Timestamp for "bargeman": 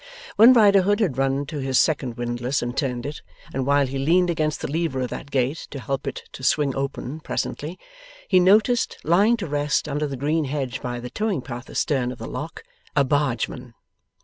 13.03-13.75